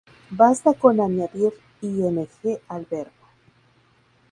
Basta 0.31 0.73
con 0.73 0.99
añadir 0.99 1.53
""ing"" 1.81 2.27
al 2.69 2.85
verbo. 2.89 3.27